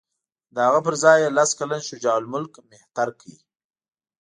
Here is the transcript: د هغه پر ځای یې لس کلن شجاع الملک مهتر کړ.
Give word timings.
د 0.53 0.57
هغه 0.67 0.79
پر 0.85 0.95
ځای 1.03 1.17
یې 1.23 1.29
لس 1.37 1.49
کلن 1.59 1.81
شجاع 1.89 2.15
الملک 2.21 2.53
مهتر 2.69 3.07
کړ. 3.19 3.31